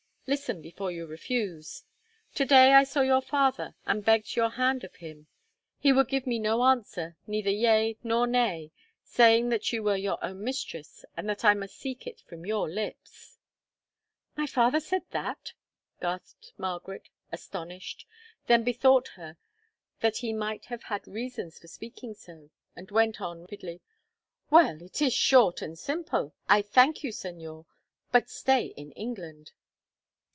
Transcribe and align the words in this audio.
Listen, 0.27 0.61
before 0.61 0.91
you 0.91 1.07
refuse. 1.07 1.83
To 2.35 2.45
day 2.45 2.73
I 2.73 2.85
saw 2.85 3.01
your 3.01 3.19
father, 3.21 3.75
and 3.85 4.05
begged 4.05 4.37
your 4.37 4.51
hand 4.51 4.85
of 4.85 4.95
him. 4.97 5.27
He 5.77 5.91
would 5.91 6.07
give 6.07 6.25
me 6.25 6.39
no 6.39 6.63
answer, 6.63 7.17
neither 7.27 7.49
yea 7.49 7.97
nor 8.01 8.25
nay, 8.27 8.71
saying 9.03 9.49
that 9.49 9.73
you 9.73 9.83
were 9.83 9.97
your 9.97 10.23
own 10.23 10.41
mistress, 10.41 11.03
and 11.17 11.27
that 11.27 11.43
I 11.43 11.53
must 11.53 11.75
seek 11.75 12.07
it 12.07 12.21
from 12.21 12.45
your 12.45 12.69
lips." 12.69 13.39
"My 14.37 14.45
father 14.45 14.79
said 14.79 15.01
that?" 15.09 15.51
gasped 15.99 16.53
Margaret, 16.57 17.09
astonished, 17.33 18.05
then 18.47 18.63
bethought 18.63 19.09
her 19.15 19.35
that 19.99 20.17
he 20.17 20.31
might 20.31 20.65
have 20.65 20.83
had 20.83 21.07
reasons 21.07 21.59
for 21.59 21.67
speaking 21.67 22.13
so, 22.13 22.51
and 22.73 22.89
went 22.89 23.19
on 23.19 23.41
rapidly, 23.41 23.81
"Well, 24.49 24.81
it 24.81 25.01
is 25.01 25.13
short 25.13 25.61
and 25.61 25.77
simple. 25.77 26.33
I 26.47 26.61
thank 26.61 27.03
you, 27.03 27.09
Señor; 27.11 27.65
but 28.13 28.23
I 28.25 28.27
stay 28.27 28.65
in 28.77 28.91
England." 28.93 29.51